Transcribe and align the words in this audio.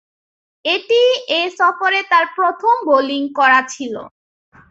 এটিই 0.65 1.09
এ 1.31 1.41
সফরে 1.59 1.99
তার 2.11 2.25
প্রথম 2.35 2.75
বোলিং 2.87 3.21
করা 3.37 3.59
ছিল। 3.73 3.95